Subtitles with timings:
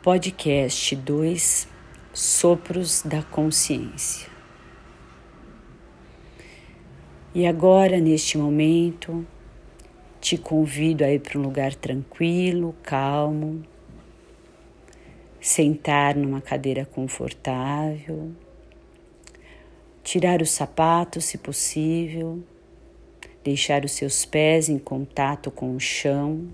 [0.00, 1.66] Podcast 2
[2.14, 4.28] Sopros da Consciência.
[7.34, 9.26] E agora, neste momento,
[10.20, 13.64] te convido a ir para um lugar tranquilo, calmo,
[15.40, 18.30] sentar numa cadeira confortável,
[20.04, 22.40] tirar os sapatos, se possível,
[23.42, 26.46] deixar os seus pés em contato com o chão,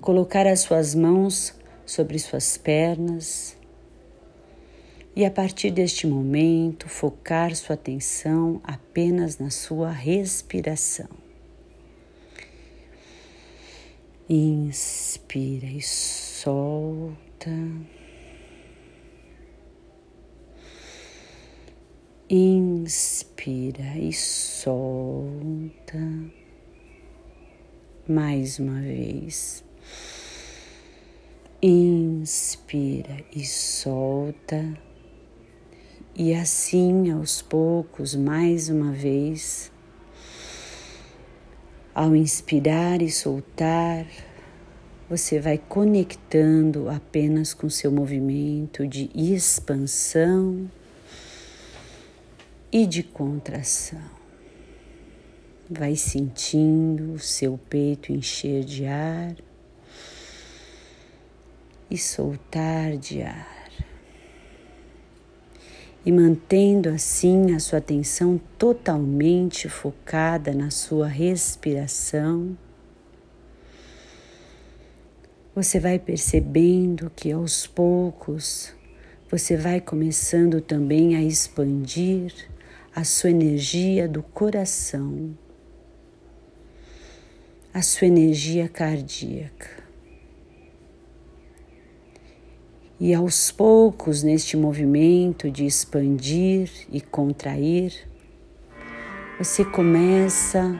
[0.00, 1.56] colocar as suas mãos
[1.88, 3.56] sobre suas pernas
[5.16, 11.08] e a partir deste momento focar sua atenção apenas na sua respiração.
[14.28, 17.50] Inspira e solta.
[22.28, 25.98] Inspira e solta.
[28.06, 29.64] Mais uma vez.
[31.60, 34.78] Inspira e solta.
[36.14, 39.72] E assim, aos poucos, mais uma vez,
[41.92, 44.06] ao inspirar e soltar,
[45.10, 50.70] você vai conectando apenas com seu movimento de expansão
[52.70, 54.00] e de contração.
[55.68, 59.47] Vai sentindo o seu peito encher de ar
[61.90, 63.70] e soltar de ar.
[66.04, 72.56] E mantendo assim a sua atenção totalmente focada na sua respiração,
[75.54, 78.72] você vai percebendo que aos poucos
[79.30, 82.32] você vai começando também a expandir
[82.94, 85.36] a sua energia do coração,
[87.74, 89.77] a sua energia cardíaca.
[93.00, 97.92] E aos poucos, neste movimento de expandir e contrair,
[99.38, 100.76] você começa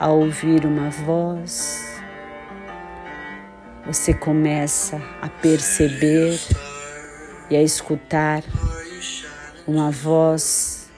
[0.00, 2.02] a ouvir uma voz,
[3.86, 6.36] você começa a perceber
[7.48, 8.42] e a escutar
[9.68, 10.90] uma voz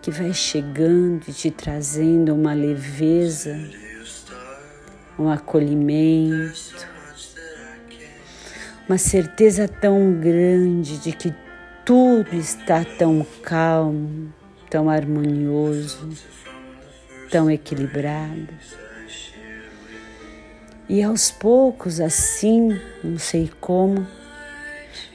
[0.00, 3.54] que vai chegando e te trazendo uma leveza,
[5.18, 6.93] um acolhimento,
[8.88, 11.34] uma certeza tão grande de que
[11.84, 14.32] tudo está tão calmo,
[14.68, 16.10] tão harmonioso,
[17.30, 18.48] tão equilibrado.
[20.88, 24.06] E aos poucos, assim, não sei como,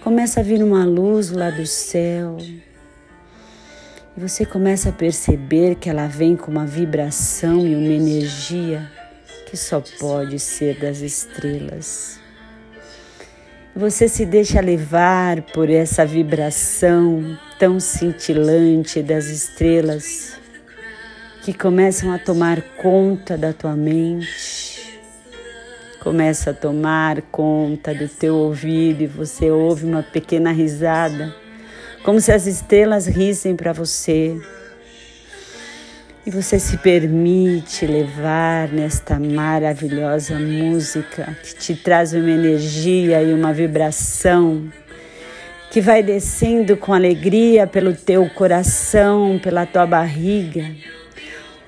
[0.02, 2.38] começa a vir uma luz lá do céu.
[2.42, 8.92] E você começa a perceber que ela vem com uma vibração e uma energia
[9.46, 12.20] que só pode ser das estrelas.
[13.80, 20.38] Você se deixa levar por essa vibração tão cintilante das estrelas
[21.44, 25.00] que começam a tomar conta da tua mente,
[26.02, 31.34] começa a tomar conta do teu ouvido e você ouve uma pequena risada,
[32.04, 34.38] como se as estrelas rissem para você
[36.30, 43.52] e você se permite levar nesta maravilhosa música que te traz uma energia e uma
[43.52, 44.72] vibração
[45.72, 50.70] que vai descendo com alegria pelo teu coração, pela tua barriga,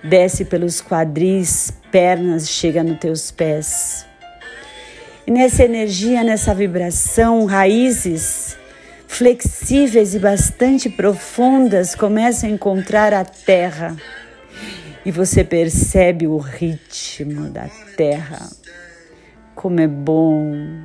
[0.04, 4.06] desce pelos quadris, pernas, chega nos teus pés.
[5.26, 8.56] E nessa energia, nessa vibração, raízes
[9.08, 13.98] flexíveis e bastante profundas começam a encontrar a terra
[15.06, 18.50] e você percebe o ritmo da terra,
[19.56, 20.84] como é bom,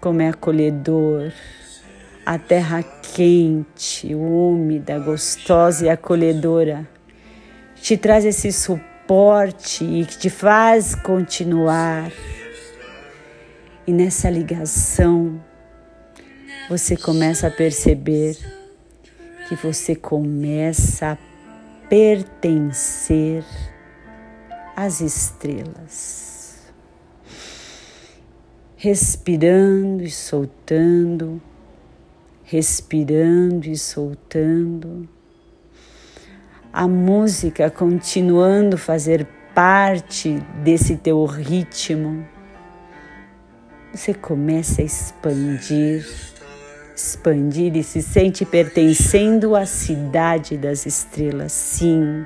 [0.00, 1.32] como é acolhedor.
[2.24, 6.88] A terra quente, úmida, gostosa e acolhedora
[7.84, 12.10] te traz esse suporte e que te faz continuar.
[13.86, 15.38] E nessa ligação,
[16.66, 18.38] você começa a perceber
[19.46, 21.33] que você começa a
[21.88, 23.44] pertencer
[24.76, 26.72] às estrelas.
[28.76, 31.40] Respirando e soltando,
[32.42, 35.08] respirando e soltando.
[36.72, 42.26] A música continuando fazer parte desse teu ritmo.
[43.92, 46.04] Você começa a expandir
[46.94, 51.52] expandir e se sente pertencendo à cidade das estrelas.
[51.52, 52.24] Sim,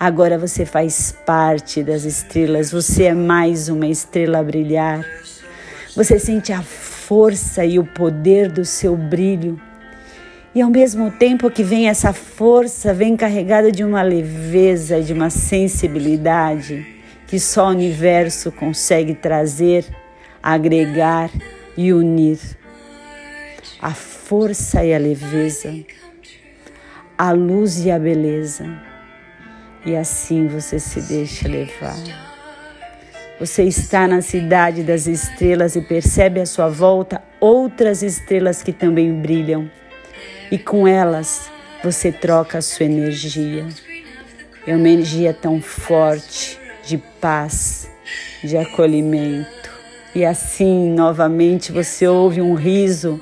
[0.00, 5.04] agora você faz parte das estrelas, você é mais uma estrela a brilhar.
[5.94, 9.60] Você sente a força e o poder do seu brilho.
[10.54, 15.28] E ao mesmo tempo que vem essa força, vem carregada de uma leveza, de uma
[15.28, 16.86] sensibilidade
[17.26, 19.84] que só o universo consegue trazer,
[20.42, 21.30] agregar
[21.76, 22.61] e unir.
[23.82, 25.74] A força e a leveza,
[27.18, 28.64] a luz e a beleza.
[29.84, 31.96] E assim você se deixa levar.
[33.40, 39.12] Você está na cidade das estrelas e percebe à sua volta outras estrelas que também
[39.20, 39.68] brilham
[40.48, 41.50] e com elas
[41.82, 43.66] você troca a sua energia.
[44.64, 47.90] É uma energia tão forte de paz,
[48.44, 49.72] de acolhimento.
[50.14, 53.20] E assim, novamente, você ouve um riso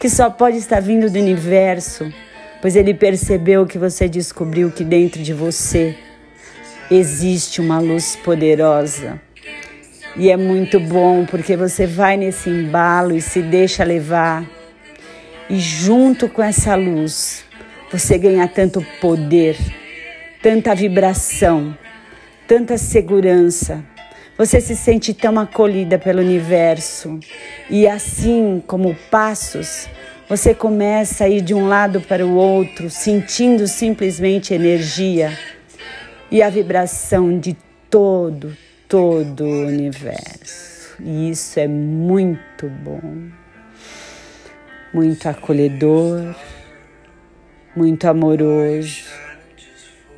[0.00, 2.12] que só pode estar vindo do universo,
[2.60, 5.94] pois ele percebeu que você descobriu que dentro de você
[6.90, 9.20] existe uma luz poderosa.
[10.16, 14.44] E é muito bom porque você vai nesse embalo e se deixa levar
[15.50, 17.44] e junto com essa luz,
[17.90, 19.56] você ganha tanto poder,
[20.40, 21.76] tanta vibração,
[22.46, 23.84] tanta segurança.
[24.40, 27.20] Você se sente tão acolhida pelo universo.
[27.68, 29.86] E assim como passos,
[30.30, 35.38] você começa a ir de um lado para o outro, sentindo simplesmente energia
[36.30, 37.54] e a vibração de
[37.90, 38.56] todo,
[38.88, 40.96] todo o universo.
[40.98, 43.28] E isso é muito bom
[44.94, 46.34] muito acolhedor,
[47.76, 49.04] muito amoroso.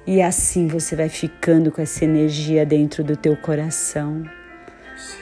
[0.06, 4.24] E assim você vai ficando com essa energia dentro do teu coração.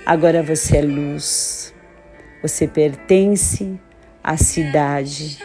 [0.07, 1.75] Agora você é luz.
[2.43, 3.79] Você pertence
[4.25, 5.39] à cidade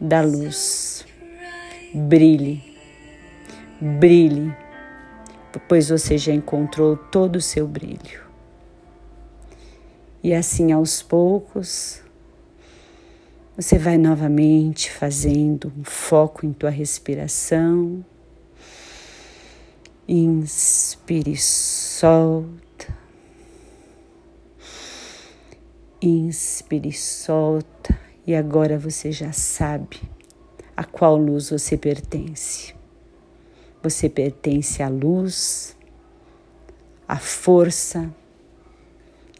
[0.00, 1.06] da luz.
[1.94, 2.74] Brilhe.
[3.80, 4.52] Brilhe,
[5.68, 8.24] pois você já encontrou todo o seu brilho.
[10.22, 12.02] E assim aos poucos,
[13.56, 18.04] você vai novamente fazendo um foco em tua respiração.
[20.08, 22.94] Inspire, solta.
[26.00, 27.98] Inspire, solta.
[28.26, 30.00] E agora você já sabe
[30.76, 32.74] a qual luz você pertence.
[33.82, 35.76] Você pertence à luz,
[37.06, 38.12] à força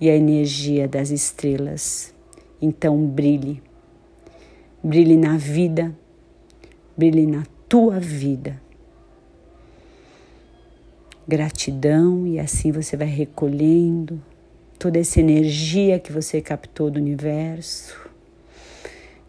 [0.00, 2.14] e à energia das estrelas.
[2.60, 3.62] Então brilhe
[4.84, 5.96] brilhe na vida,
[6.94, 8.60] brilhe na tua vida.
[11.26, 14.22] Gratidão, e assim você vai recolhendo
[14.78, 17.98] toda essa energia que você captou do universo,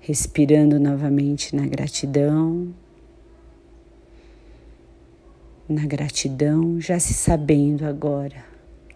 [0.02, 2.74] respirando novamente na gratidão.
[5.70, 8.44] Na gratidão, já se sabendo agora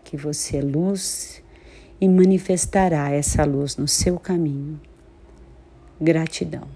[0.03, 1.41] que você é luz
[2.01, 4.79] e manifestará essa luz no seu caminho.
[6.01, 6.67] Gratidão.